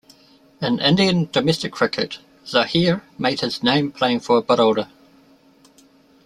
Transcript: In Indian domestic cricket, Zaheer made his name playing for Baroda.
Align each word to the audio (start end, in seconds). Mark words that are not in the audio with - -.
In 0.63 0.79
Indian 0.79 1.29
domestic 1.31 1.73
cricket, 1.73 2.17
Zaheer 2.43 3.03
made 3.19 3.41
his 3.41 3.61
name 3.61 3.91
playing 3.91 4.21
for 4.21 4.41
Baroda. 4.41 4.89